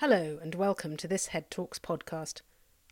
[0.00, 2.40] Hello, and welcome to this Head Talks podcast.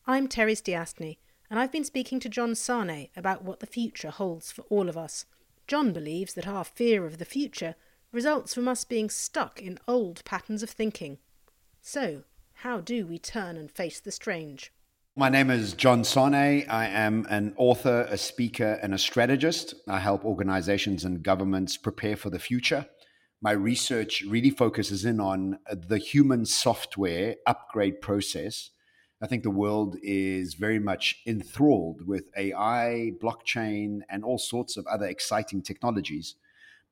[0.07, 1.17] I'm Terry Stiastny,
[1.49, 4.99] and I've been speaking to John Sanei about what the future holds for all of
[4.99, 5.25] us.
[5.67, 7.77] John believes that our fear of the future
[8.13, 11.17] results from us being stuck in old patterns of thinking.
[11.81, 12.25] So,
[12.57, 14.71] how do we turn and face the strange?
[15.17, 16.69] My name is John Sanei.
[16.69, 19.73] I am an author, a speaker, and a strategist.
[19.89, 22.85] I help organizations and governments prepare for the future
[23.41, 28.71] my research really focuses in on uh, the human software upgrade process.
[29.23, 34.87] I think the world is very much enthralled with AI, blockchain, and all sorts of
[34.87, 36.35] other exciting technologies.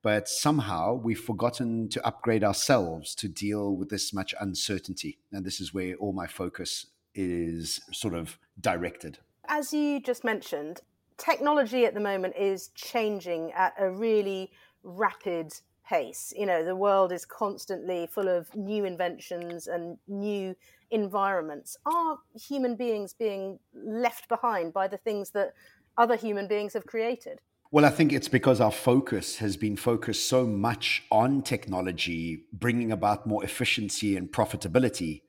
[0.03, 5.19] But somehow we've forgotten to upgrade ourselves to deal with this much uncertainty.
[5.33, 9.19] And this is where all my focus is sort of directed.
[9.49, 10.81] As you just mentioned,
[11.17, 14.53] technology at the moment is changing at a really
[14.83, 15.55] rapid
[15.89, 16.33] pace.
[16.37, 20.55] You know, the world is constantly full of new inventions and new
[20.91, 21.77] environments.
[21.87, 25.55] Are human beings being left behind by the things that
[25.97, 27.41] other human beings have created?
[27.73, 32.93] Well, I think it's because our focus has been focused so much on technology, bringing
[32.93, 35.23] about more efficiency and profitability.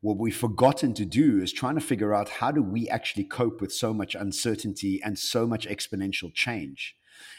[0.00, 3.60] What we've forgotten to do is trying to figure out how do we actually cope
[3.60, 6.96] with so much uncertainty and so much exponential change.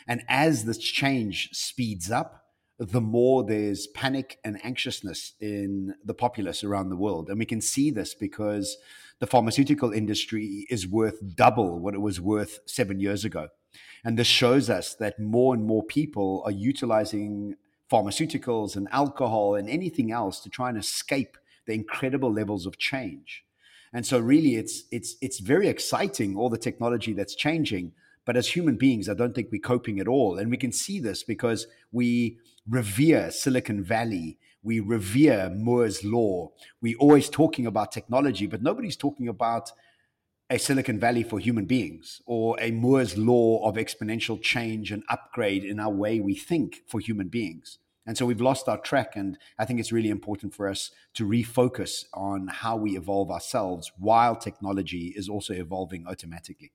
[0.08, 2.47] And as this change speeds up,
[2.80, 7.30] the more there's panic and anxiousness in the populace around the world.
[7.30, 8.78] And we can see this because
[9.20, 13.50] the pharmaceutical industry is worth double what it was worth seven years ago.
[14.04, 17.56] And this shows us that more and more people are utilizing
[17.92, 23.44] pharmaceuticals and alcohol and anything else to try and escape the incredible levels of change.
[23.94, 27.94] And so really it's it's it's very exciting all the technology that's changing,
[28.26, 30.38] but as human beings, I don't think we're coping at all.
[30.38, 32.38] And we can see this because we
[32.70, 34.38] revere Silicon Valley.
[34.64, 36.52] We revere Moore's Law.
[36.82, 39.72] We're always talking about technology, but nobody's talking about
[40.50, 45.64] a Silicon Valley for human beings or a Moore's Law of exponential change and upgrade
[45.64, 47.80] in our way we think for human beings.
[48.06, 49.18] And so we've lost our track.
[49.18, 53.92] And I think it's really important for us to refocus on how we evolve ourselves
[53.98, 56.72] while technology is also evolving automatically.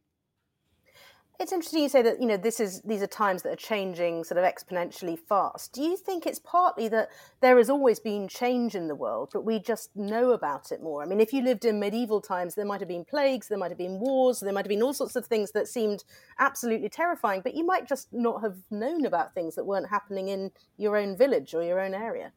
[1.43, 4.23] It's interesting you say that you know this is these are times that are changing
[4.23, 5.73] sort of exponentially fast.
[5.73, 7.09] Do you think it's partly that
[7.41, 11.03] there has always been change in the world, but we just know about it more?
[11.03, 13.73] I mean, if you lived in medieval times, there might have been plagues, there might
[13.73, 16.05] have been wars, there might have been all sorts of things that seemed
[16.39, 20.53] absolutely terrifying, but you might just not have known about things that weren't happening in
[20.77, 22.31] your own village or your own area.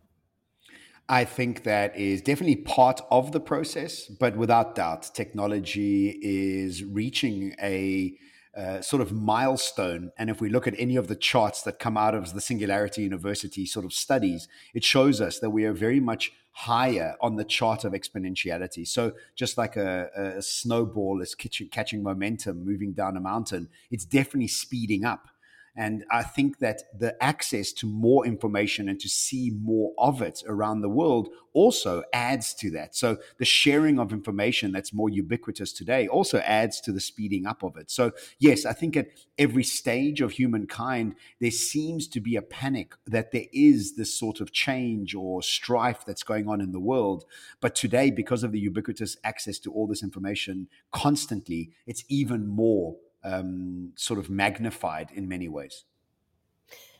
[1.07, 7.53] I think that is definitely part of the process, but without doubt, technology is reaching
[7.61, 8.17] a
[8.55, 10.11] uh, sort of milestone.
[10.17, 13.01] And if we look at any of the charts that come out of the Singularity
[13.01, 17.43] University sort of studies, it shows us that we are very much higher on the
[17.43, 18.87] chart of exponentiality.
[18.87, 24.05] So just like a, a snowball is catching, catching momentum moving down a mountain, it's
[24.05, 25.27] definitely speeding up.
[25.75, 30.41] And I think that the access to more information and to see more of it
[30.47, 32.95] around the world also adds to that.
[32.95, 37.63] So the sharing of information that's more ubiquitous today also adds to the speeding up
[37.63, 37.89] of it.
[37.91, 42.93] So, yes, I think at every stage of humankind, there seems to be a panic
[43.07, 47.25] that there is this sort of change or strife that's going on in the world.
[47.61, 52.97] But today, because of the ubiquitous access to all this information constantly, it's even more
[53.25, 55.83] um, sort of magnified in many ways.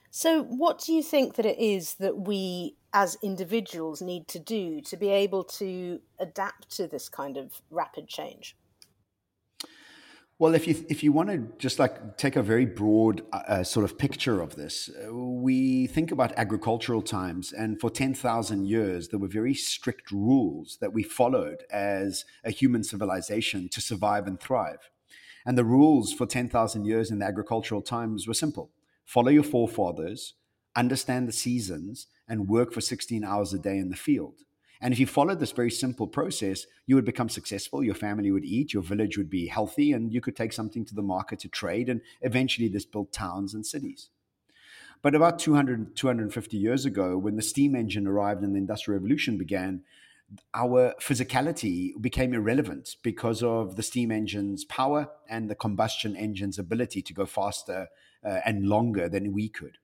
[0.10, 4.80] So, what do you think that it is that we as individuals need to do
[4.82, 8.56] to be able to adapt to this kind of rapid change?
[10.40, 13.64] Well, if you if you want to just like take a very broad uh, uh
[13.64, 18.68] sort of picture of this, uh, we think about agricultural times, and for ten thousand
[18.68, 24.28] years there were very strict rules that we followed as a human civilization to survive
[24.28, 24.90] and thrive.
[25.46, 28.72] And the rules for 10,000 years in the agricultural times were simple
[29.06, 30.34] follow your forefathers,
[30.76, 34.42] understand the seasons, and work for 16 hours a day in the field.
[34.82, 38.44] And if you followed this very simple process, you would become successful, your family would
[38.44, 41.48] eat, your village would be healthy, and you could take something to the market to
[41.48, 41.88] trade.
[41.88, 44.10] And eventually, this built towns and cities.
[45.02, 49.38] But about 200, 250 years ago, when the steam engine arrived and the Industrial Revolution
[49.38, 49.84] began,
[50.54, 57.02] our physicality became irrelevant because of the steam engine's power and the combustion engine's ability
[57.04, 57.88] to go faster
[58.24, 59.78] uh, and longer than we could.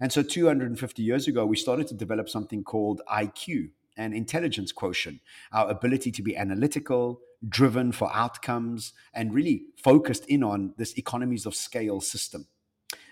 [0.00, 5.20] And so 250 years ago, we started to develop something called IQ, an intelligence quotient,
[5.52, 11.46] our ability to be analytical, driven for outcomes, and really focused in on this economies
[11.46, 12.46] of scale system.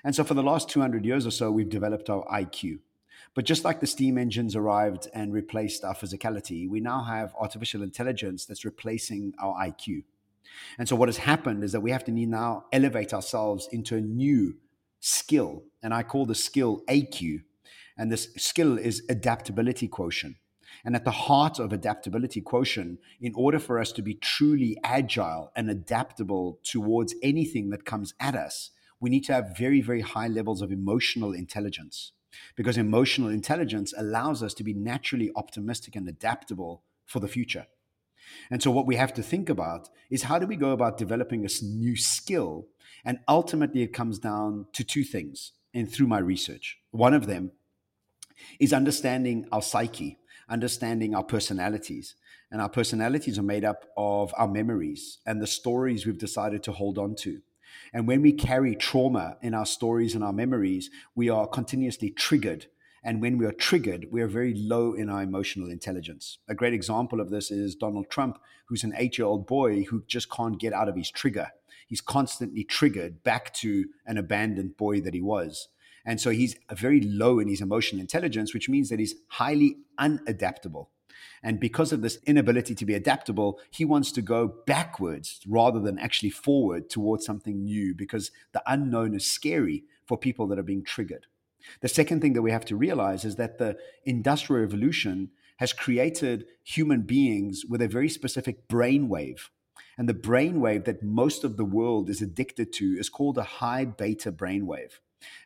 [0.03, 2.81] And so for the last 200 years or so, we've developed our IQ.
[3.35, 7.82] But just like the steam engines arrived and replaced our physicality, we now have artificial
[7.82, 10.05] intelligence that's replacing our IQ.
[10.79, 14.00] And so what has happened is that we have to now elevate ourselves into a
[14.00, 14.56] new
[15.00, 15.65] skill.
[15.82, 17.43] And I call the skill AQ.
[17.97, 20.37] And this skill is adaptability quotient.
[20.85, 25.53] And at the heart of adaptability quotient, in order for us to be truly agile
[25.55, 28.70] and adaptable towards anything that comes at us,
[29.00, 32.12] we need to have very, very high levels of emotional intelligence
[32.57, 37.67] because emotional intelligence allows us to be naturally optimistic and adaptable for the future.
[38.51, 41.43] And so, what we have to think about is how do we go about developing
[41.43, 42.67] this new skill?
[43.05, 45.53] And ultimately, it comes down to two things.
[45.75, 47.53] And through my research, one of them
[48.61, 52.15] is understanding our psyche, understanding our personalities.
[52.51, 56.73] And our personalities are made up of our memories and the stories we've decided to
[56.73, 57.41] hold on to.
[57.93, 62.67] And when we carry trauma in our stories and our memories, we are continuously triggered.
[63.03, 66.38] And when we are triggered, we are very low in our emotional intelligence.
[66.49, 70.03] A great example of this is Donald Trump, who's an eight year old boy who
[70.06, 71.50] just can't get out of his trigger.
[71.87, 75.69] He's constantly triggered back to an abandoned boy that he was.
[76.06, 80.88] And so he's very low in his emotional intelligence, which means that he's highly unadaptable.
[81.43, 85.99] And because of this inability to be adaptable, he wants to go backwards rather than
[85.99, 90.85] actually forward towards something new because the unknown is scary for people that are being
[90.85, 91.26] triggered.
[91.81, 96.47] The second thing that we have to realize is that the Industrial Revolution has created
[96.62, 99.49] human beings with a very specific brainwave.
[99.97, 103.85] And the brainwave that most of the world is addicted to is called a high
[103.85, 104.99] beta brainwave.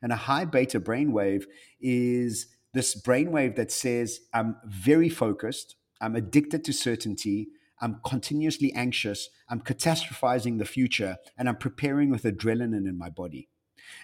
[0.02, 1.44] And a high beta brainwave
[1.80, 2.46] is
[2.78, 7.48] this brainwave that says, I'm very focused, I'm addicted to certainty,
[7.80, 13.48] I'm continuously anxious, I'm catastrophizing the future, and I'm preparing with adrenaline in my body.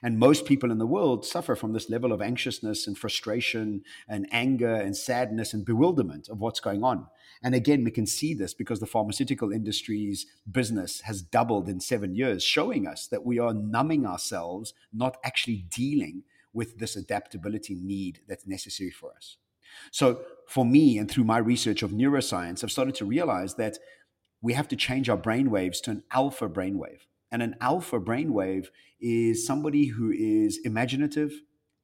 [0.03, 4.27] And most people in the world suffer from this level of anxiousness and frustration and
[4.33, 7.07] anger and sadness and bewilderment of what's going on.
[7.45, 12.17] And again, we can see this because the pharmaceutical industry's business has doubled in seven
[12.17, 16.25] years, showing us that we are numbing ourselves, not actually dealing
[16.55, 19.37] with this adaptability need that's necessary for us.
[19.91, 23.79] So, for me, and through my research of neuroscience, I've started to realize that
[24.41, 27.01] we have to change our brain waves to an alpha brainwave.
[27.33, 28.67] And an alpha brainwave
[29.01, 31.33] is somebody who is imaginative,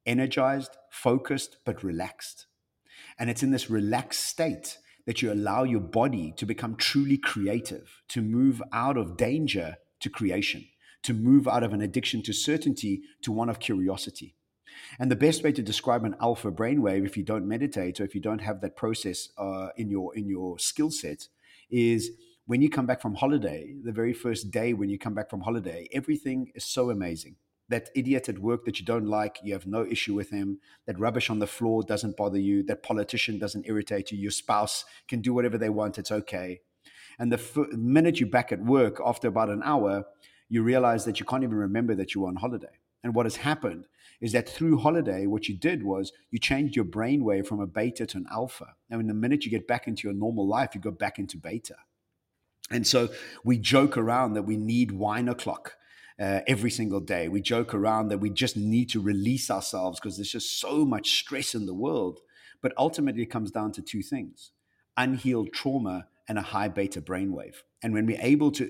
[0.05, 2.45] energized, focused, but relaxed.
[3.19, 8.01] And it's in this relaxed state that you allow your body to become truly creative,
[8.09, 10.65] to move out of danger to creation,
[11.03, 14.35] to move out of an addiction to certainty to one of curiosity.
[14.99, 18.15] And the best way to describe an alpha brainwave, if you don't meditate or if
[18.15, 21.27] you don't have that process uh, in your in your skill set,
[21.69, 22.11] is
[22.45, 23.73] when you come back from holiday.
[23.83, 27.35] The very first day when you come back from holiday, everything is so amazing.
[27.69, 30.59] That idiot at work that you don't like, you have no issue with him.
[30.87, 32.63] That rubbish on the floor doesn't bother you.
[32.63, 34.17] That politician doesn't irritate you.
[34.17, 35.97] Your spouse can do whatever they want.
[35.97, 36.59] It's okay.
[37.17, 40.03] And the f- minute you're back at work after about an hour,
[40.49, 42.79] you realize that you can't even remember that you were on holiday.
[43.03, 43.85] And what has happened
[44.21, 48.05] is that through holiday, what you did was you changed your brainwave from a beta
[48.05, 48.75] to an alpha.
[48.89, 51.37] Now, in the minute you get back into your normal life, you go back into
[51.37, 51.75] beta.
[52.69, 53.09] And so
[53.43, 55.75] we joke around that we need wine o'clock.
[56.19, 57.27] Uh, every single day.
[57.29, 61.17] We joke around that we just need to release ourselves because there's just so much
[61.17, 62.19] stress in the world.
[62.61, 64.51] But ultimately, it comes down to two things
[64.97, 67.55] unhealed trauma and a high beta brainwave.
[67.81, 68.69] And when we're able to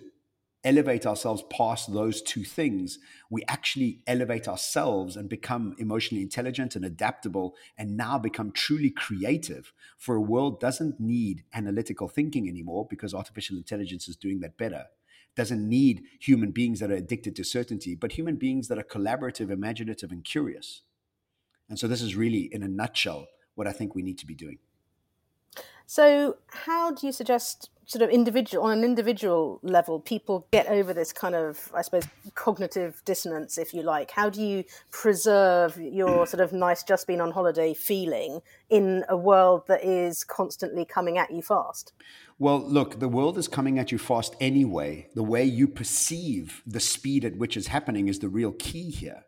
[0.64, 3.00] elevate ourselves past those two things,
[3.30, 9.74] we actually elevate ourselves and become emotionally intelligent and adaptable and now become truly creative.
[9.98, 14.86] For a world doesn't need analytical thinking anymore because artificial intelligence is doing that better.
[15.36, 19.50] Doesn't need human beings that are addicted to certainty, but human beings that are collaborative,
[19.50, 20.82] imaginative, and curious.
[21.70, 24.36] And so, this is really, in a nutshell, what I think we need to be
[24.36, 24.58] doing.
[25.86, 30.94] So, how do you suggest sort of individual on an individual level people get over
[30.94, 32.06] this kind of i suppose
[32.36, 34.12] cognitive dissonance if you like.
[34.12, 39.18] How do you preserve your sort of nice just been on holiday feeling in a
[39.18, 41.94] world that is constantly coming at you fast?
[42.40, 45.10] Well look the world is coming at you fast anyway.
[45.16, 49.24] The way you perceive the speed at which it's happening is the real key here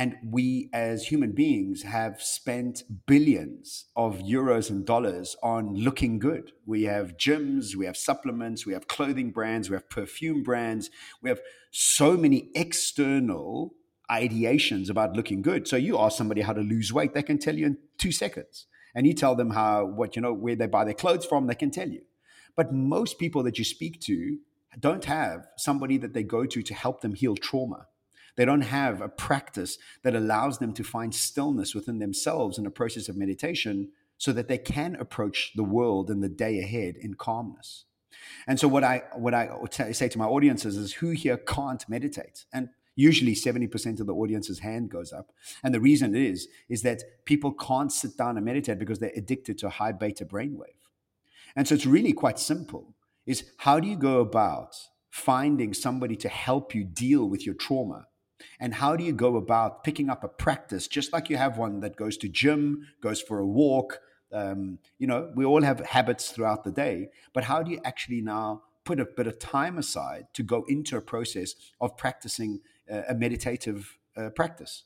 [0.00, 6.52] and we, as human beings, have spent billions of euros and dollars on looking good.
[6.64, 10.88] We have gyms, we have supplements, we have clothing brands, we have perfume brands,
[11.20, 13.74] we have so many external
[14.10, 15.68] ideations about looking good.
[15.68, 18.68] So you ask somebody how to lose weight, they can tell you in two seconds.
[18.94, 21.54] And you tell them how, what, you know, where they buy their clothes from, they
[21.54, 22.00] can tell you.
[22.56, 24.38] But most people that you speak to
[24.78, 27.84] don't have somebody that they go to to help them heal trauma
[28.36, 32.70] They don't have a practice that allows them to find stillness within themselves in a
[32.70, 37.14] process of meditation so that they can approach the world and the day ahead in
[37.14, 37.84] calmness.
[38.46, 39.48] And so what I what I
[39.92, 42.44] say to my audiences is who here can't meditate?
[42.52, 45.32] And usually 70% of the audience's hand goes up.
[45.62, 49.58] And the reason is is that people can't sit down and meditate because they're addicted
[49.58, 50.80] to a high beta brainwave.
[51.56, 52.94] And so it's really quite simple.
[53.26, 54.76] Is how do you go about
[55.10, 58.06] finding somebody to help you deal with your trauma?
[58.58, 61.80] And how do you go about picking up a practice just like you have one
[61.80, 64.00] that goes to gym, goes for a walk,
[64.32, 68.20] um, you know, we all have habits throughout the day, but how do you actually
[68.20, 73.02] now put a bit of time aside to go into a process of practicing uh,
[73.08, 74.84] a meditative uh, practice?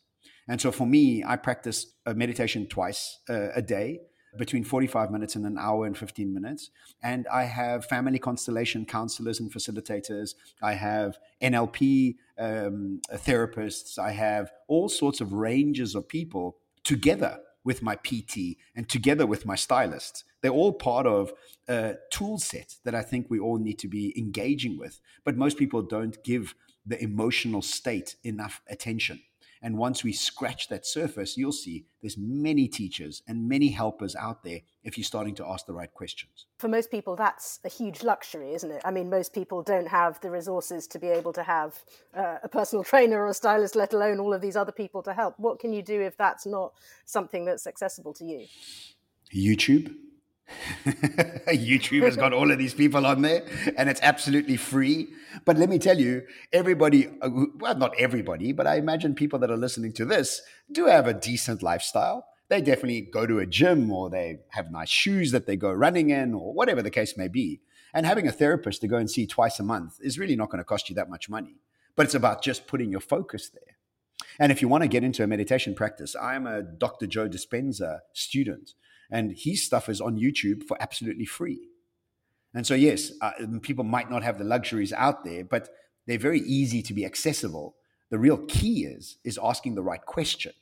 [0.48, 4.00] And so for me, I practice a meditation twice uh, a day
[4.36, 6.70] between 45 minutes and an hour and 15 minutes.
[7.02, 10.34] And I have family constellation counselors and facilitators.
[10.62, 13.98] I have NLP um, therapists.
[13.98, 19.46] I have all sorts of ranges of people together with my PT and together with
[19.46, 20.24] my stylist.
[20.42, 21.32] They're all part of
[21.66, 25.00] a tool set that I think we all need to be engaging with.
[25.24, 26.54] But most people don't give
[26.86, 29.22] the emotional state enough attention.
[29.64, 34.44] And once we scratch that surface, you'll see there's many teachers and many helpers out
[34.44, 36.44] there if you're starting to ask the right questions.
[36.58, 38.82] For most people, that's a huge luxury, isn't it?
[38.84, 41.82] I mean, most people don't have the resources to be able to have
[42.14, 45.14] uh, a personal trainer or a stylist, let alone all of these other people to
[45.14, 45.34] help.
[45.38, 46.74] What can you do if that's not
[47.06, 48.46] something that's accessible to you?
[49.34, 49.94] YouTube
[50.86, 53.44] YouTube has got all of these people on there
[53.76, 55.08] and it's absolutely free.
[55.44, 56.22] But let me tell you,
[56.52, 60.86] everybody, uh, well, not everybody, but I imagine people that are listening to this do
[60.86, 62.26] have a decent lifestyle.
[62.48, 66.10] They definitely go to a gym or they have nice shoes that they go running
[66.10, 67.60] in or whatever the case may be.
[67.94, 70.58] And having a therapist to go and see twice a month is really not going
[70.58, 71.56] to cost you that much money.
[71.96, 73.76] But it's about just putting your focus there.
[74.38, 77.06] And if you want to get into a meditation practice, I'm a Dr.
[77.06, 78.74] Joe Dispenza student
[79.10, 81.68] and his stuff is on YouTube for absolutely free.
[82.54, 83.32] And so, yes, uh,
[83.62, 85.68] people might not have the luxuries out there, but
[86.06, 87.74] they're very easy to be accessible.
[88.10, 90.52] The real key is is asking the right question.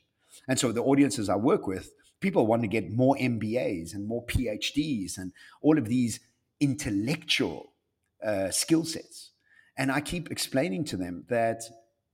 [0.47, 4.25] And so, the audiences I work with, people want to get more MBAs and more
[4.25, 5.31] PhDs and
[5.61, 6.19] all of these
[6.59, 7.73] intellectual
[8.25, 9.31] uh, skill sets.
[9.77, 11.63] And I keep explaining to them that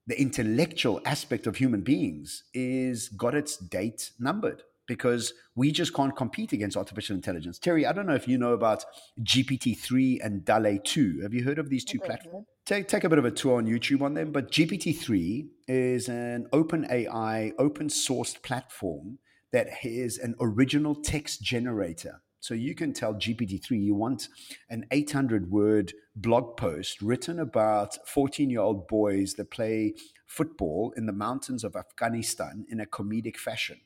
[0.08, 6.16] the intellectual aspect of human beings is got its date numbered because we just can't
[6.16, 7.60] compete against artificial intelligence.
[7.60, 8.84] Terry, I don't know if you know about
[9.22, 11.20] GPT-3 and DALL-E 2.
[11.22, 12.48] Have you heard of these two platforms?
[12.66, 14.32] Take, take a bit of a tour on YouTube on them.
[14.32, 19.20] But GPT-3 is an open AI, open sourced platform
[19.54, 22.24] that is an original text generator.
[22.40, 24.28] So you can tell GPT-3 you want
[24.72, 29.94] an 800 word blog post written about 14 year old boys that play
[30.26, 33.82] football in the mountains of Afghanistan in a comedic fashion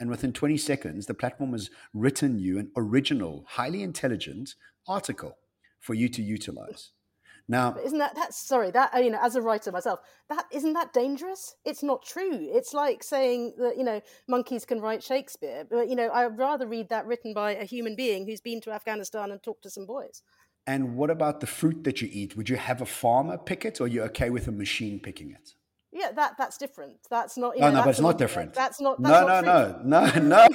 [0.00, 4.54] and within 20 seconds, the platform has written you an original, highly intelligent
[4.88, 5.36] article
[5.78, 6.90] for you to utilize.
[7.48, 10.72] Now, but isn't that that's sorry that you know as a writer myself that isn't
[10.74, 11.56] that dangerous?
[11.64, 12.48] It's not true.
[12.52, 16.66] It's like saying that you know monkeys can write Shakespeare, but you know I'd rather
[16.66, 19.84] read that written by a human being who's been to Afghanistan and talked to some
[19.84, 20.22] boys.
[20.66, 22.36] And what about the fruit that you eat?
[22.36, 25.32] Would you have a farmer pick it, or are you okay with a machine picking
[25.32, 25.54] it?
[25.92, 26.98] Yeah, that that's different.
[27.10, 27.56] That's not.
[27.56, 28.54] You know, no, no, but it's not different.
[28.54, 29.02] That's not.
[29.02, 30.46] That's no, not no, no, no, no, no, no,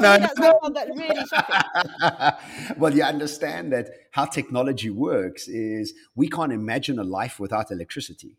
[0.00, 0.70] no.
[0.72, 2.76] That's really shocking.
[2.78, 8.36] well, you understand that how technology works is we can't imagine a life without electricity,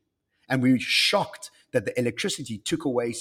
[0.48, 3.14] and we're shocked that the electricity took away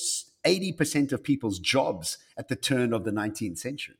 [0.44, 3.96] eighty percent of people's jobs at the turn of the nineteenth century.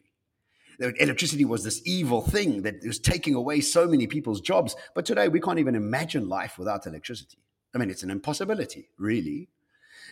[0.78, 5.26] Electricity was this evil thing that was taking away so many people's jobs, but today
[5.28, 7.38] we can't even imagine life without electricity.
[7.74, 9.48] I mean, it's an impossibility, really.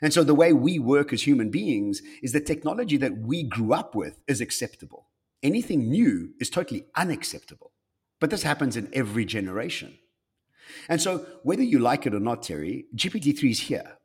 [0.00, 3.72] And so the way we work as human beings is the technology that we grew
[3.72, 5.08] up with is acceptable.
[5.42, 7.72] Anything new is totally unacceptable.
[8.20, 9.98] But this happens in every generation.
[10.88, 13.98] And so, whether you like it or not, Terry, GPT-3 is here.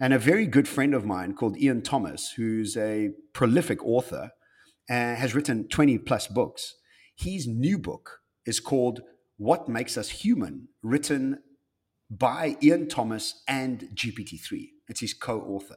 [0.00, 4.30] And a very good friend of mine called Iain Thomas, who's a prolific author,
[4.88, 6.74] uh, has written 20 plus books.
[7.14, 9.00] His new book is called
[9.36, 11.40] What Makes Us Human, written
[12.10, 14.68] by Iain Thomas and GPT-3.
[14.88, 15.76] It's his co-author.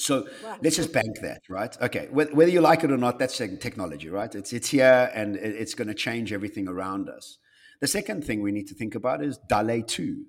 [0.00, 0.56] So wow.
[0.62, 1.76] let's just bank that, right?
[1.80, 4.32] Okay, whether you like it or not, that's technology, right?
[4.32, 7.38] It's it's here and it's going to change everything around us.
[7.80, 10.24] The second thing we need to think about is DALL-E 2.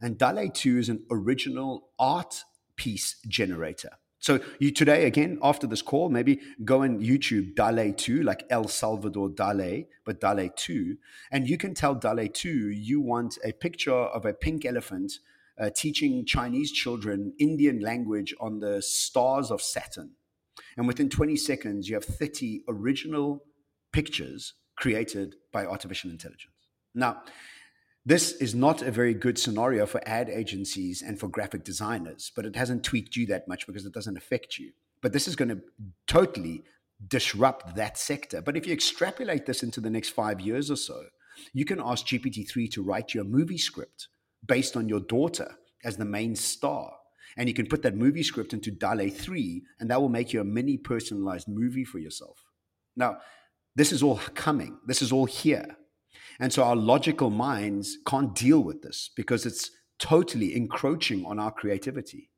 [0.00, 2.44] And DALL-E 2 is an original art
[2.76, 3.92] piece generator.
[4.24, 8.66] So you today again after this call, maybe go on YouTube DALL-E 2, like El
[8.68, 10.96] Salvador DALL-E, but DALL-E 2,
[11.30, 15.12] and you can tell DALL-E 2 you want a picture of a pink elephant
[15.60, 20.12] uh, teaching Chinese children Indian language on the stars of Saturn.
[20.78, 23.44] And within 20 seconds, you have 30 original
[23.92, 26.54] pictures created by artificial intelligence.
[26.94, 27.20] Now,
[28.06, 32.44] this is not a very good scenario for ad agencies and for graphic designers, but
[32.44, 34.72] it hasn't tweaked you that much because it doesn't affect you.
[35.00, 35.60] But this is going to
[36.06, 36.64] totally
[37.08, 38.42] disrupt that sector.
[38.42, 41.04] But if you extrapolate this into the next five years or so,
[41.52, 44.08] you can ask GPT-3 to write you a movie script
[44.46, 46.92] based on your daughter as the main star.
[47.36, 50.40] And you can put that movie script into DALL-E 3, and that will make you
[50.40, 52.44] a mini personalized movie for yourself.
[52.96, 53.18] Now,
[53.74, 55.76] this is all coming, this is all here.
[56.40, 61.50] And so our logical minds can't deal with this because it's totally encroaching on our
[61.50, 62.30] creativity.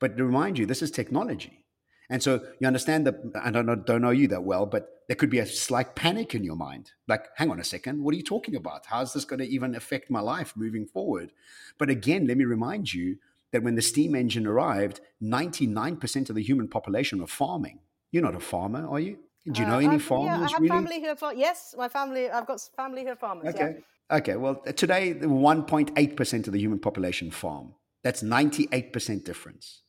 [0.00, 1.64] But to remind you, this is technology.
[2.08, 5.16] And so you understand that I don't know, don't know you that well, but there
[5.16, 6.92] could be a slight panic in your mind.
[7.08, 8.86] Like, hang on a second, what are you talking about?
[8.86, 11.32] How's this going to even affect my life moving forward?
[11.78, 13.18] But again, let me remind you
[13.52, 17.80] that when the steam engine arrived, 99% of the human population were farming.
[18.10, 19.18] You're not a farmer, are you?
[19.52, 20.26] Do you know uh, any I've, farmers?
[20.26, 20.68] Yeah, I have really?
[20.68, 22.28] family who are yes, my family.
[22.28, 23.54] I've got family who are farmers.
[23.54, 23.76] Okay.
[24.10, 24.16] Yeah.
[24.18, 24.36] Okay.
[24.36, 27.74] Well, today, 1.8% of the human population farm.
[28.02, 29.82] That's 98% difference.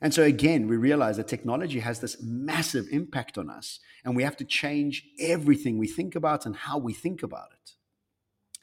[0.00, 4.22] And so again, we realize that technology has this massive impact on us, and we
[4.22, 7.72] have to change everything we think about and how we think about it.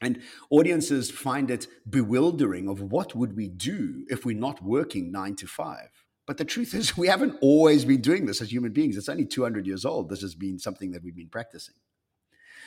[0.02, 5.36] And audiences find it bewildering of what would we do if we're not working 9
[5.38, 5.78] to 5.
[6.26, 8.98] But the truth is we haven't always been doing this as human beings.
[8.98, 10.10] It's only 200 years old.
[10.10, 11.76] This has been something that we've been practicing.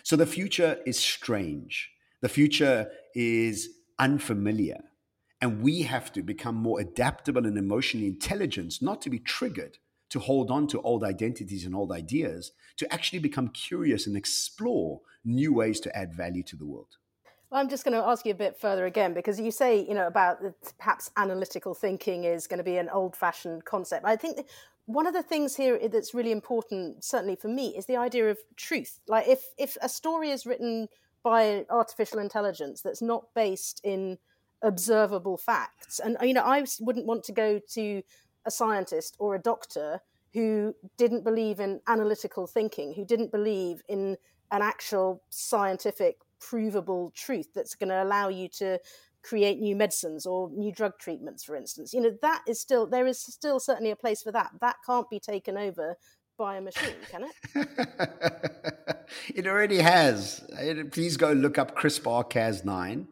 [0.02, 1.90] So the future is strange.
[2.20, 4.78] The future is unfamiliar.
[5.40, 10.20] And we have to become more adaptable and emotionally intelligent, not to be triggered to
[10.20, 15.52] hold on to old identities and old ideas, to actually become curious and explore new
[15.52, 16.96] ways to add value to the world.
[17.50, 19.94] Well, I'm just going to ask you a bit further again because you say, you
[19.94, 20.38] know, about
[20.78, 24.04] perhaps analytical thinking is going to be an old-fashioned concept.
[24.04, 24.46] I think
[24.86, 28.38] one of the things here that's really important, certainly for me, is the idea of
[28.56, 28.98] truth.
[29.06, 30.88] Like if if a story is written
[31.22, 34.18] by artificial intelligence that's not based in
[34.62, 36.00] observable facts.
[36.00, 38.02] And you know, I wouldn't want to go to
[38.44, 40.00] a scientist or a doctor
[40.32, 44.16] who didn't believe in analytical thinking, who didn't believe in
[44.50, 48.78] an actual scientific provable truth that's going to allow you to
[49.22, 51.92] create new medicines or new drug treatments for instance.
[51.92, 54.50] You know that is still there is still certainly a place for that.
[54.60, 55.96] That can't be taken over
[56.38, 58.76] by a machine can it?
[59.34, 60.44] It already has.
[60.90, 63.06] Please go look up crispr cas9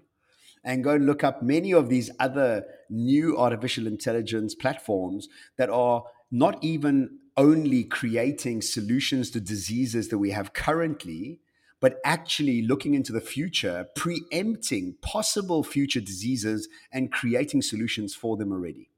[0.65, 6.63] and go look up many of these other new artificial intelligence platforms that are not
[6.63, 11.41] even only creating solutions to diseases that we have currently,
[11.85, 18.53] but actually looking into the future, preempting possible future diseases and creating solutions for them
[18.53, 18.89] already.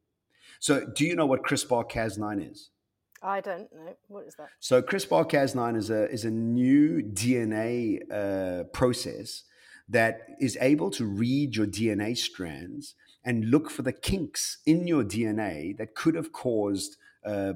[0.61, 2.70] So, do you know what CRISPR Cas9 is?
[3.20, 3.96] I don't know.
[4.07, 4.51] What is that?
[4.61, 9.42] So, CRISPR Cas9 is a, is a new DNA uh, process
[9.88, 12.94] that is able to read your DNA strands
[13.25, 17.55] and look for the kinks in your DNA that could have caused uh,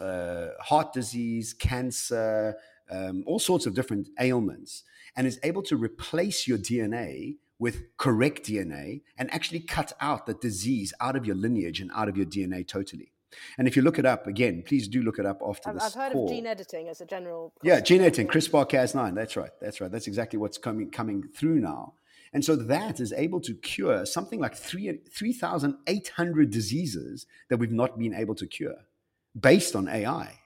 [0.00, 2.56] uh, heart disease, cancer,
[2.90, 4.84] um, all sorts of different ailments,
[5.16, 10.34] and is able to replace your DNA with correct DNA and actually cut out the
[10.34, 13.12] disease out of your lineage and out of your DNA totally.
[13.58, 15.84] And if you look it up again, please do look it up after I've, this.
[15.84, 16.26] I've heard call.
[16.26, 17.52] of gene editing as a general.
[17.62, 19.14] Yeah, gene editing, CRISPR Cas9.
[19.14, 19.50] That's right.
[19.60, 19.90] That's right.
[19.90, 21.94] That's exactly what's coming coming through now.
[22.32, 28.12] And so that is able to cure something like 3,800 diseases that we've not been
[28.14, 28.76] able to cure
[29.38, 30.38] based on AI,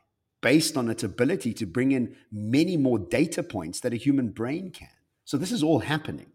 [0.43, 4.71] based on its ability to bring in many more data points that a human brain
[4.71, 4.89] can.
[5.25, 6.33] So this is all happening.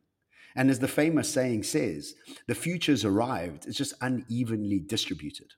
[0.55, 2.15] And as the famous saying says,
[2.47, 5.53] the future's arrived, it's just unevenly distributed.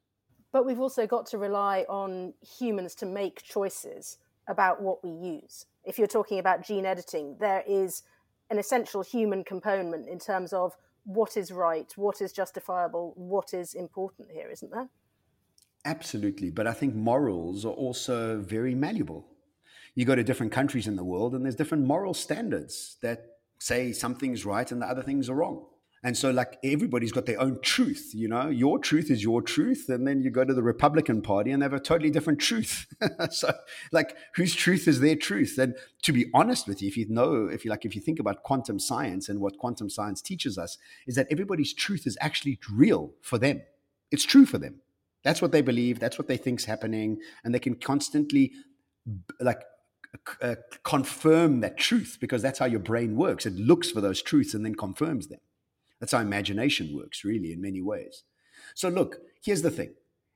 [0.52, 4.18] But we've also got to rely on humans to make choices
[4.50, 5.68] about what we use.
[5.86, 8.04] If you're talking about gene editing, there is
[8.50, 13.76] an essential human component in terms of what is right, what is justifiable, what is
[13.76, 14.90] important here, isn't there?
[15.86, 16.50] Absolutely.
[16.50, 19.28] But I think morals are also very malleable.
[19.96, 23.26] You go to different countries in the world, and there's different moral standards that
[23.60, 25.66] say something's right and the other things are wrong.
[26.02, 28.48] And so, like, everybody's got their own truth, you know?
[28.48, 29.90] Your truth is your truth.
[29.90, 32.88] And then you go to the Republican Party and they have a totally different truth.
[33.32, 33.52] so,
[33.92, 35.58] like, whose truth is their truth?
[35.58, 38.18] And to be honest with you, if you know, if you like, if you think
[38.18, 42.60] about quantum science and what quantum science teaches us, is that everybody's truth is actually
[42.72, 43.62] real for them.
[44.10, 44.80] It's true for them.
[45.24, 46.00] That's what they believe.
[46.00, 47.20] That's what they think's happening.
[47.44, 48.54] And they can constantly,
[49.40, 49.62] like,
[50.42, 53.46] uh, confirm that truth because that's how your brain works.
[53.46, 55.40] It looks for those truths and then confirms them.
[56.00, 58.24] That's how imagination works, really, in many ways.
[58.74, 59.94] So, look, here's the thing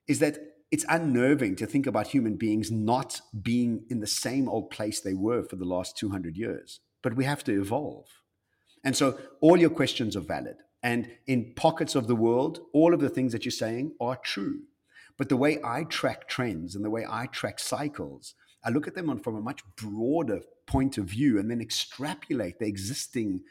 [0.07, 0.37] is that
[0.69, 5.13] it's unnerving to think about human beings not being in the same old place they
[5.13, 8.07] were for the last 200 years, but we have to evolve.
[8.83, 10.57] And so, all your questions are valid.
[10.81, 14.63] And in pockets of the world, all of the things that you're saying are true.
[15.17, 18.95] But the way I track trends and the way I track cycles, I look at
[18.95, 23.41] them on, from a much broader point of view and then extrapolate the existing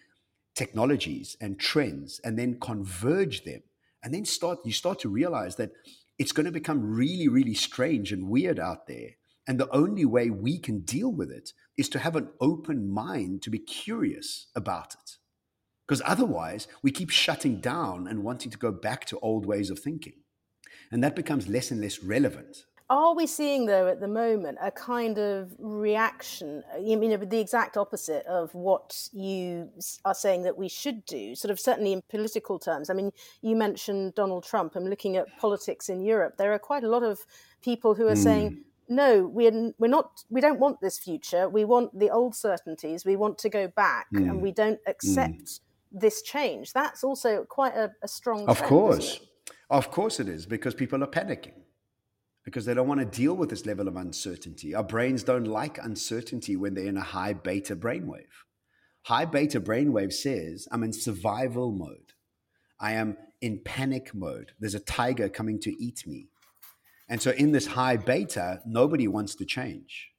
[0.55, 3.63] technologies and trends and then converge them.
[4.03, 5.71] And then start you start to realize that
[6.19, 9.11] it's going to become really really strange and weird out there.
[9.47, 13.43] And the only way we can deal with it is to have an open mind
[13.43, 15.19] to be curious about it.
[15.87, 19.79] Because otherwise we keep shutting down and wanting to go back to old ways of
[19.79, 20.22] thinking
[20.91, 24.71] and that becomes less and less relevant are we seeing, though, at the moment, a
[24.71, 29.71] kind of reaction, you know, the exact opposite of what you
[30.05, 32.91] are saying that we should do, sort of certainly in political terms?
[32.91, 34.77] I mean, you mentioned Donald Trump.
[34.77, 36.37] I'm looking at politics in Europe.
[36.37, 37.21] There are quite a lot of
[37.63, 38.23] people who are mm.
[38.23, 41.49] saying, no, we're, we're not, we don't want this future.
[41.49, 43.07] We want the old certainties.
[43.07, 44.29] We want to go back mm.
[44.29, 45.61] and we don't accept mm.
[45.93, 46.75] this change.
[46.75, 49.21] That's also quite a, a strong Of trend, course.
[49.73, 51.63] Of course it is, because people are panicking
[52.45, 54.75] because they don't want to deal with this level of uncertainty.
[54.75, 58.27] Our brains don't like uncertainty when they're in a high beta brainwave.
[59.05, 62.13] High beta brainwave says, I'm in survival mode.
[62.81, 64.53] I am in panic mode.
[64.59, 66.29] There's a tiger coming to eat me.
[67.09, 70.11] And so, in this high beta, nobody wants to change.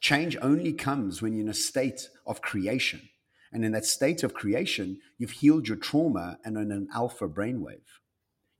[0.00, 3.08] Change only comes when you're in a state of creation.
[3.52, 7.80] And in that state of creation, you've healed your trauma and in an alpha brainwave.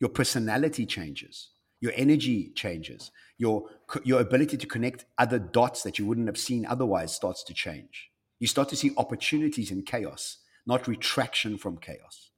[0.01, 1.51] Your personality changes.
[1.81, 3.11] Your energy changes.
[3.39, 3.69] Your
[4.05, 8.11] your ability to connect other dots that you wouldn't have seen otherwise starts to change.
[8.39, 12.31] You start to see opportunities in chaos not retraction from chaos.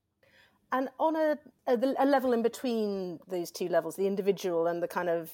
[0.71, 5.09] And on a, a, level in between those two levels the individual and the kind
[5.09, 5.33] of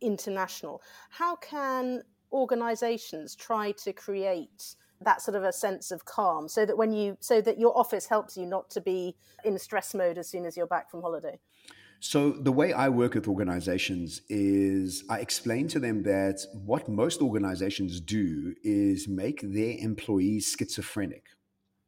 [0.00, 6.64] international how can organizations try to create that sort of a sense of calm so
[6.64, 10.18] that when you so that your office helps you not to be in stress mode
[10.18, 11.38] as soon as you're back from holiday
[12.04, 17.22] so, the way I work with organizations is I explain to them that what most
[17.22, 21.26] organizations do is make their employees schizophrenic.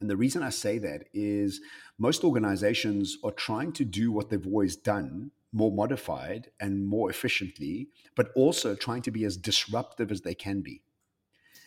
[0.01, 1.61] And the reason I say that is
[1.99, 7.89] most organizations are trying to do what they've always done, more modified and more efficiently,
[8.15, 10.84] but also trying to be as disruptive as they can be.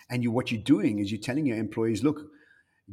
[0.10, 2.22] And you, what you're doing is you're telling your employees, look,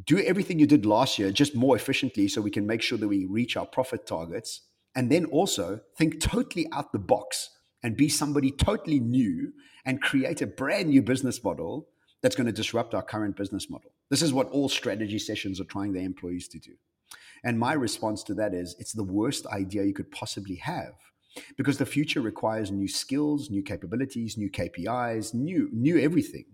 [0.04, 3.08] do everything you did last year just more efficiently so we can make sure that
[3.08, 4.62] we reach our profit targets
[4.96, 7.50] and then also think totally out the box
[7.82, 9.52] and be somebody totally new
[9.84, 11.88] and create a brand new business model
[12.22, 13.92] that's going to disrupt our current business model.
[14.10, 16.72] This is what all strategy sessions are trying their employees to do.
[17.44, 20.94] And my response to that is it's the worst idea you could possibly have
[21.56, 26.46] because the future requires new skills, new capabilities, new KPIs, new new everything.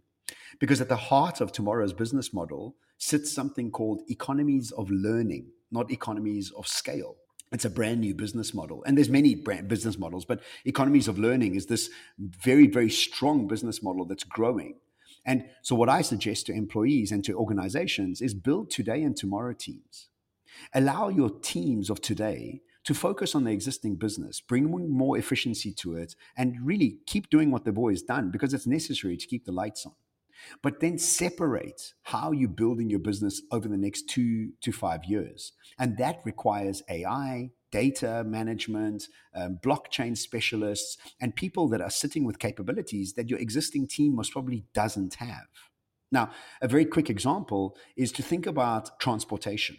[0.59, 5.91] Because at the heart of tomorrow's business model sits something called economies of learning, not
[5.91, 7.17] economies of scale.
[7.53, 11.19] It's a brand new business model and there's many brand business models but economies of
[11.19, 14.77] learning is this very very strong business model that's growing.
[15.27, 19.53] And so what i suggest to employees and to organizations is build today and tomorrow
[19.53, 20.11] teams.
[20.73, 25.97] Allow your teams of today to focus on the existing business bring more efficiency to
[25.97, 29.53] it and really keep doing what they've always done because it's necessary to keep the
[29.53, 29.93] lights on
[30.63, 35.53] but then separate how you're building your business over the next two to five years.
[35.79, 42.39] And that requires AI, data management, um, blockchain specialists, and people that are sitting with
[42.39, 45.47] capabilities that your existing team most probably doesn't have.
[46.13, 49.77] Now, a very quick example is to think about transportation.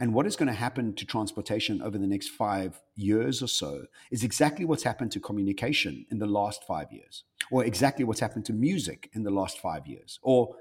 [0.00, 3.86] And what is going to happen to transportation over the next five years or so
[4.10, 8.44] is exactly what's happened to communication in the last five years, or exactly what's happened
[8.44, 10.54] to music in the last five years, or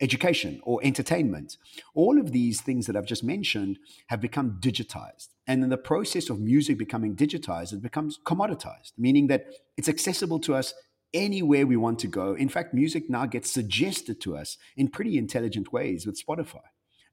[0.00, 1.56] education or entertainment.
[1.94, 5.28] All of these things that I've just mentioned have become digitized.
[5.46, 9.46] And in the process of music becoming digitized, it becomes commoditized, meaning that
[9.76, 10.74] it's accessible to us
[11.12, 12.34] anywhere we want to go.
[12.34, 16.62] In fact, music now gets suggested to us in pretty intelligent ways with Spotify.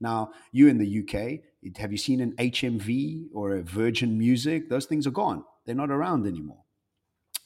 [0.03, 1.39] Now, you in the UK,
[1.77, 4.67] have you seen an HMV or a Virgin Music?
[4.67, 5.45] Those things are gone.
[5.65, 6.63] They're not around anymore.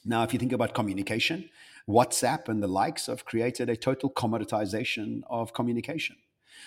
[0.04, 1.48] Now, if you think about communication,
[1.88, 6.16] WhatsApp and the likes have created a total commoditization of communication.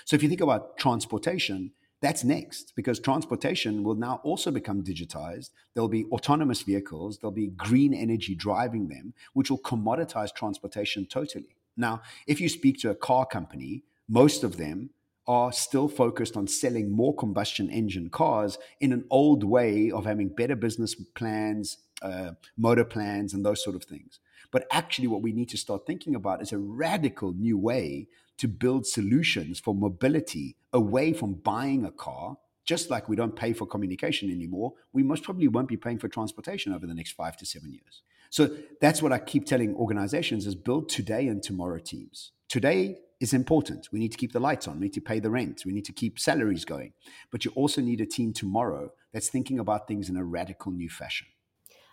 [0.05, 5.49] So if you think about transportation, that's next because transportation will now also become digitized.
[5.73, 11.57] There'll be autonomous vehicles, there'll be green energy driving them, which will commoditize transportation totally.
[11.75, 14.91] Now, if you speak to a car company, most of them
[15.31, 20.27] are still focused on selling more combustion engine cars in an old way of having
[20.27, 24.19] better business plans, uh, motor plans, and those sort of things.
[24.51, 28.49] But actually, what we need to start thinking about is a radical new way to
[28.49, 32.35] build solutions for mobility away from buying a car.
[32.65, 36.09] Just like we don't pay for communication anymore, we most probably won't be paying for
[36.09, 38.01] transportation over the next five to seven years.
[38.31, 38.49] So
[38.81, 42.33] that's what I keep telling organizations is build today and tomorrow teams.
[42.49, 43.87] Today is important.
[43.91, 44.79] We need to keep the lights on.
[44.79, 45.61] We need to pay the rent.
[45.65, 46.93] We need to keep salaries going.
[47.31, 50.89] But you also need a team tomorrow that's thinking about things in a radical new
[50.89, 51.27] fashion.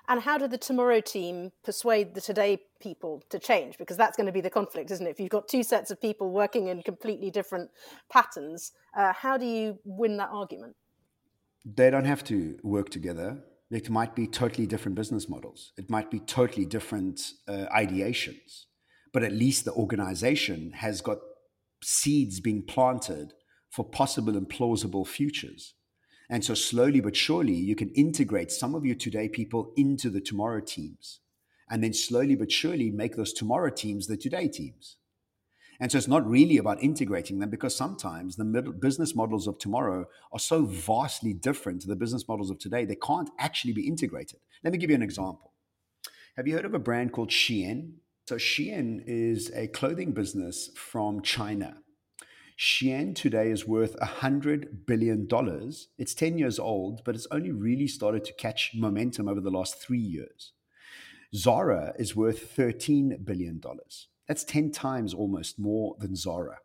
[0.08, 3.76] And how did the tomorrow team persuade the today people to change?
[3.76, 5.10] Because that's going to be the conflict, isn't it?
[5.10, 7.70] If you've got two sets of people working in completely different
[8.10, 10.76] patterns, uh, how do you win that argument?
[11.62, 13.36] They don't have to work together.
[13.70, 15.72] It might be totally different business models.
[15.76, 18.64] It might be totally different uh, ideations.
[19.12, 21.18] But at least the organization has got
[21.82, 23.32] seeds being planted
[23.70, 25.74] for possible and plausible futures.
[26.30, 30.20] And so, slowly but surely, you can integrate some of your today people into the
[30.20, 31.20] tomorrow teams.
[31.70, 34.96] And then, slowly but surely, make those tomorrow teams the today teams.
[35.80, 40.06] And so, it's not really about integrating them because sometimes the business models of tomorrow
[40.30, 44.40] are so vastly different to the business models of today, they can't actually be integrated.
[44.62, 45.54] Let me give you an example.
[46.36, 47.94] Have you heard of a brand called Shein?
[48.28, 51.78] So, Shein is a clothing business from China.
[52.58, 55.26] Shein today is worth $100 billion.
[55.96, 59.80] It's 10 years old, but it's only really started to catch momentum over the last
[59.80, 60.52] three years.
[61.34, 63.62] Zara is worth $13 billion.
[64.26, 66.58] That's 10 times almost more than Zara.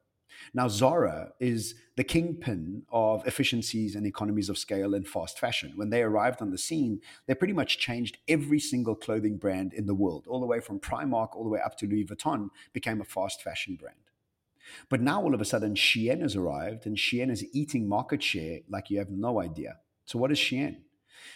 [0.53, 5.73] Now, Zara is the kingpin of efficiencies and economies of scale in fast fashion.
[5.75, 9.85] When they arrived on the scene, they pretty much changed every single clothing brand in
[9.85, 13.01] the world, all the way from Primark all the way up to Louis Vuitton, became
[13.01, 13.97] a fast fashion brand.
[14.89, 18.59] But now all of a sudden, Shein has arrived and Shein is eating market share
[18.69, 19.77] like you have no idea.
[20.05, 20.77] So, what is Shein?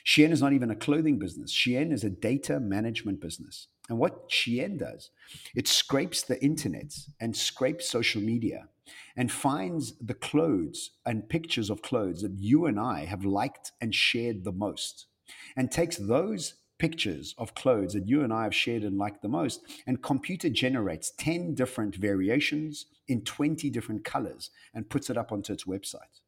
[0.06, 1.52] Shein is not even a clothing business.
[1.52, 3.67] Shein is a data management business.
[3.89, 5.12] And what Shein does,
[5.56, 8.67] it scrapes the internet and scrapes social media
[9.15, 13.93] and finds the clothes and pictures of clothes that you and I have liked and
[13.93, 15.08] shared the most
[15.56, 19.28] and takes those pictures of clothes that you and I have shared and liked the
[19.28, 25.32] most, and computer generates 10 different variations in 20 different colors and puts it up
[25.32, 26.21] onto its website.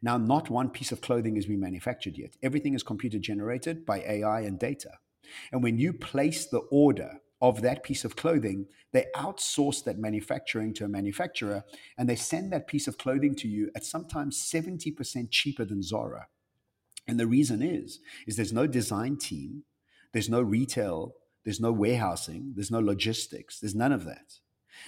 [0.00, 2.36] Now, not one piece of clothing is being manufactured yet.
[2.42, 4.92] Everything is computer generated by AI and data.
[5.52, 10.72] And when you place the order of that piece of clothing, they outsource that manufacturing
[10.72, 11.62] to a manufacturer
[11.98, 16.28] and they send that piece of clothing to you at sometimes 70% cheaper than Zara.
[17.06, 19.64] And the reason is, is there's no design team,
[20.12, 24.38] there's no retail, there's no warehousing, there's no logistics, there's none of that.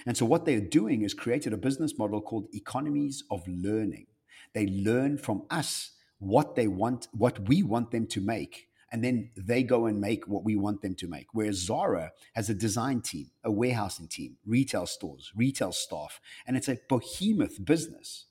[0.07, 4.07] And so what they're doing is created a business model called economies of learning.
[4.55, 9.31] They learn from us what they want, what we want them to make, and then
[9.35, 11.27] they go and make what we want them to make.
[11.33, 16.69] Whereas Zara has a design team, a warehousing team, retail stores, retail staff, and it's
[16.69, 18.25] a behemoth business.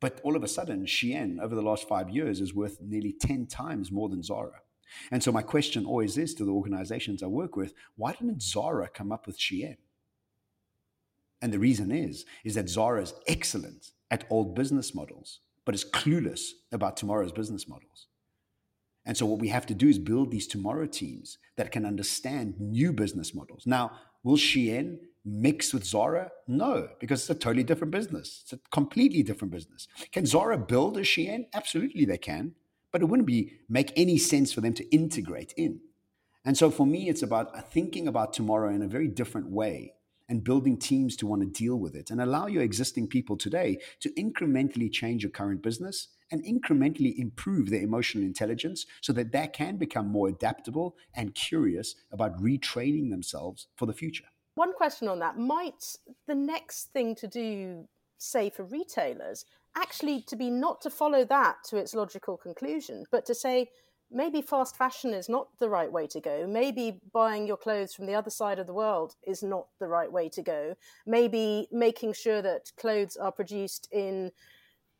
[0.00, 3.46] But all of a sudden, Shein over the last five years is worth nearly 10
[3.46, 4.62] times more than Zara.
[5.10, 8.88] And so my question always is to the organizations I work with, why didn't Zara
[8.88, 9.76] come up with Shein?
[11.42, 15.84] And the reason is, is that Zara is excellent at old business models, but is
[15.84, 18.08] clueless about tomorrow's business models.
[19.06, 22.60] And so what we have to do is build these tomorrow teams that can understand
[22.60, 23.66] new business models.
[23.66, 26.30] Now, will Shein mix with Zara?
[26.46, 28.40] No, because it's a totally different business.
[28.42, 29.88] It's a completely different business.
[30.12, 31.46] Can Zara build a Shein?
[31.54, 32.54] Absolutely they can
[32.92, 35.80] but it wouldn't be make any sense for them to integrate in.
[36.44, 39.94] And so for me, it's about thinking about tomorrow in a very different way
[40.28, 43.78] and building teams to want to deal with it and allow your existing people today
[44.00, 49.48] to incrementally change your current business and incrementally improve their emotional intelligence so that they
[49.48, 54.24] can become more adaptable and curious about retraining themselves for the future.
[54.54, 57.88] One question on that might the next thing to do,
[58.18, 59.44] say, for retailers,
[59.76, 63.70] actually to be not to follow that to its logical conclusion, but to say
[64.10, 66.46] maybe fast fashion is not the right way to go.
[66.46, 70.10] Maybe buying your clothes from the other side of the world is not the right
[70.10, 70.74] way to go.
[71.06, 74.32] Maybe making sure that clothes are produced in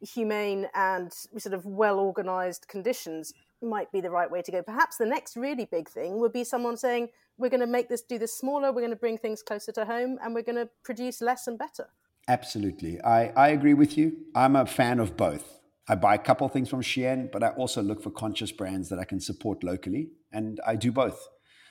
[0.01, 3.33] humane and sort of well organized conditions
[3.63, 4.63] might be the right way to go.
[4.63, 8.03] Perhaps the next really big thing would be someone saying, we're going to make this
[8.03, 10.69] do this smaller, we're going to bring things closer to home, and we're going to
[10.83, 11.89] produce less and better.
[12.29, 13.01] Absolutely.
[13.03, 14.17] I, I agree with you.
[14.35, 15.61] I'm a fan of both.
[15.89, 18.99] I buy a couple things from Shein, but I also look for conscious brands that
[18.99, 21.29] I can support locally, and I do both.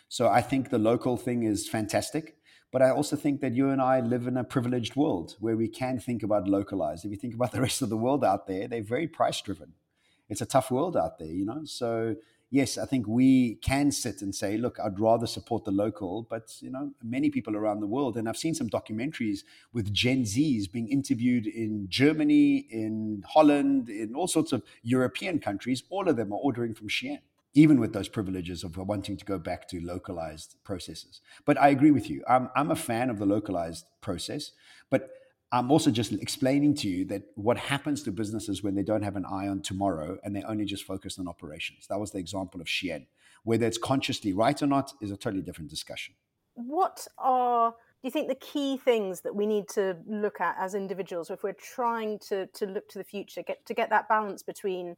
[0.09, 2.35] So I think the local thing is fantastic,
[2.71, 5.67] But I also think that you and I live in a privileged world where we
[5.67, 7.03] can think about localized.
[7.03, 9.73] If you think about the rest of the world out there, they're very price driven.
[10.29, 11.61] It's a tough world out there, you know.
[11.65, 12.15] So
[12.51, 16.55] yes, I think we can sit and say, look, I'd rather support the local, but
[16.61, 19.39] you know, many people around the world, and I've seen some documentaries
[19.73, 25.83] with Gen Zs being interviewed in Germany, in Holland, in all sorts of European countries.
[25.89, 27.19] All of them are ordering from Shein
[27.53, 31.21] even with those privileges of wanting to go back to localized processes.
[31.45, 32.23] But I agree with you.
[32.27, 34.51] I'm, I'm a fan of the localized process,
[34.89, 35.09] but
[35.51, 39.15] I'm also just explaining to you that what happens to businesses when they don't have
[39.15, 41.87] an eye on tomorrow and they only just focus on operations.
[41.87, 43.07] That was the example of Shein.
[43.43, 46.13] Whether it's consciously right or not is a totally different discussion.
[46.53, 50.75] What are do you think the key things that we need to look at as
[50.75, 54.43] individuals if we're trying to to look to the future, get to get that balance
[54.43, 54.95] between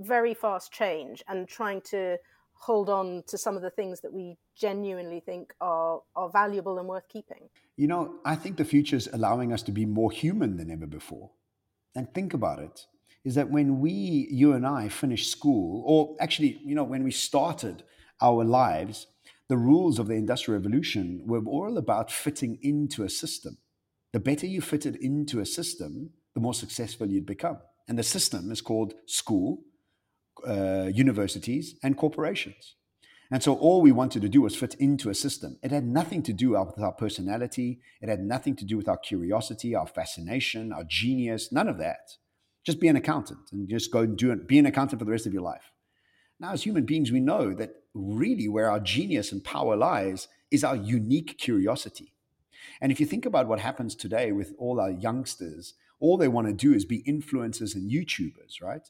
[0.00, 2.16] very fast change and trying to
[2.52, 6.88] hold on to some of the things that we genuinely think are are valuable and
[6.88, 7.48] worth keeping?
[7.76, 10.86] You know, I think the future is allowing us to be more human than ever
[10.86, 11.30] before.
[11.94, 12.86] And think about it
[13.24, 17.10] is that when we, you and I, finished school, or actually, you know, when we
[17.10, 17.82] started
[18.20, 19.08] our lives,
[19.48, 23.58] the rules of the Industrial Revolution were all about fitting into a system.
[24.12, 27.58] The better you fitted into a system, the more successful you'd become.
[27.88, 29.62] And the system is called school,
[30.46, 32.76] uh, universities, and corporations.
[33.30, 35.58] And so all we wanted to do was fit into a system.
[35.62, 37.80] It had nothing to do with our personality.
[38.00, 42.12] It had nothing to do with our curiosity, our fascination, our genius, none of that.
[42.64, 45.10] Just be an accountant and just go and do it, be an accountant for the
[45.10, 45.72] rest of your life.
[46.38, 50.62] Now, as human beings, we know that really where our genius and power lies is
[50.62, 52.12] our unique curiosity.
[52.80, 56.46] And if you think about what happens today with all our youngsters, all they want
[56.46, 58.88] to do is be influencers and YouTubers, right?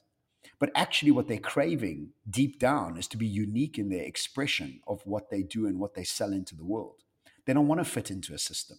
[0.59, 5.01] But actually, what they're craving deep down is to be unique in their expression of
[5.05, 7.03] what they do and what they sell into the world.
[7.45, 8.77] They don't want to fit into a system.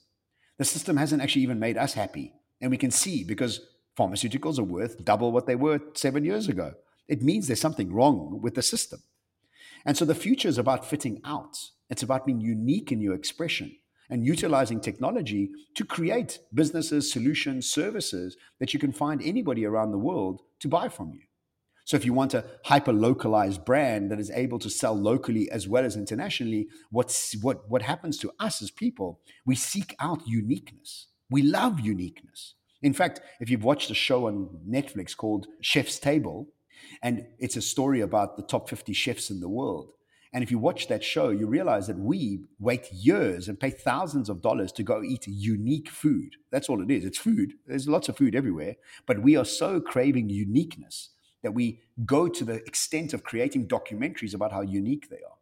[0.59, 2.35] The system hasn't actually even made us happy.
[2.61, 3.61] And we can see because
[3.96, 6.74] pharmaceuticals are worth double what they were seven years ago.
[7.07, 9.02] It means there's something wrong with the system.
[9.85, 11.57] And so the future is about fitting out,
[11.88, 13.76] it's about being unique in your expression
[14.11, 19.98] and utilizing technology to create businesses, solutions, services that you can find anybody around the
[19.98, 21.20] world to buy from you.
[21.88, 25.66] So if you want a hyper localized brand that is able to sell locally as
[25.66, 29.20] well as internationally, what's what what happens to us as people?
[29.46, 31.07] We seek out uniqueness.
[31.31, 32.57] We love uniqueness.
[32.83, 36.48] In fact, if you've watched a show on Netflix called Chef's Table,
[37.03, 39.92] and it's a story about the top 50 chefs in the world.
[40.35, 44.29] And if you watch that show, you realize that we wait years and pay thousands
[44.29, 46.37] of dollars to go eat unique food.
[46.51, 47.07] That's all it is.
[47.07, 47.55] It's food.
[47.66, 52.44] There's lots of food everywhere, but we are so craving uniqueness that we go to
[52.44, 55.38] the extent of creating documentaries about how unique they are.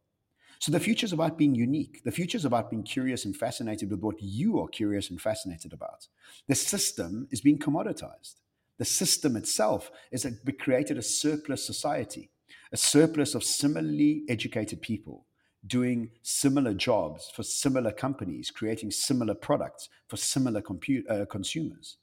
[0.58, 2.02] So the future is about being unique.
[2.04, 5.72] The future is about being curious and fascinated with what you are curious and fascinated
[5.72, 6.08] about.
[6.48, 8.36] The system is being commoditized.
[8.78, 10.26] The system itself is
[10.58, 12.30] created a surplus society,
[12.72, 15.26] a surplus of similarly educated people
[15.66, 20.62] doing similar jobs for similar companies, creating similar products for similar
[21.10, 21.96] uh, consumers.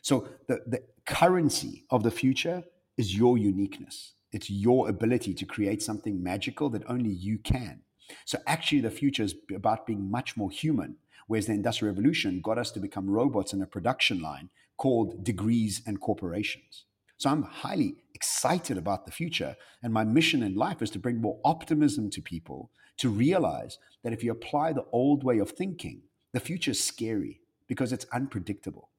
[0.00, 2.64] So the, the currency of the future
[2.96, 4.12] is your uniqueness.
[4.32, 7.82] It's your ability to create something magical that only you can.
[8.24, 12.58] So actually, the future is about being much more human, whereas the Industrial Revolution got
[12.58, 16.84] us to become robots in a production line called degrees and corporations.
[17.16, 19.56] So I'm highly excited about the future.
[19.82, 24.12] And my mission in life is to bring more optimism to people to realize that
[24.12, 26.02] if you apply the old way of thinking,
[26.32, 28.90] the future is scary because it's unpredictable.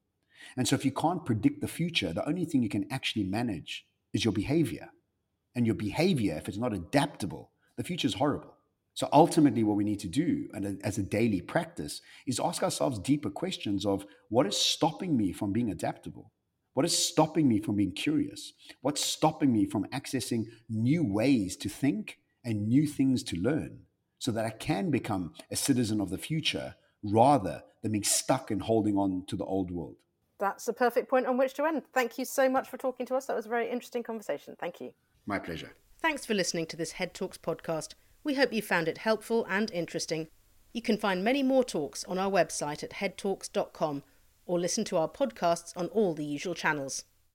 [0.57, 3.85] And so, if you can't predict the future, the only thing you can actually manage
[4.13, 4.89] is your behavior.
[5.55, 8.55] And your behavior, if it's not adaptable, the future is horrible.
[8.95, 12.99] So, ultimately, what we need to do, and as a daily practice, is ask ourselves
[12.99, 16.31] deeper questions of what is stopping me from being adaptable?
[16.73, 18.53] What is stopping me from being curious?
[18.81, 23.81] What's stopping me from accessing new ways to think and new things to learn
[24.19, 28.61] so that I can become a citizen of the future rather than being stuck and
[28.61, 29.97] holding on to the old world?
[30.43, 31.83] That's a perfect point on which to end.
[31.93, 33.27] Thank you so much for talking to us.
[33.27, 34.57] That was a very interesting conversation.
[34.59, 34.91] Thank you.
[35.25, 35.71] My pleasure.
[36.01, 37.93] Thanks for listening to this Head Talks podcast.
[38.25, 40.27] We hope you found it helpful and interesting.
[40.73, 44.03] You can find many more talks on our website at headtalks.com
[44.45, 47.05] or listen to our podcasts on all the usual channels.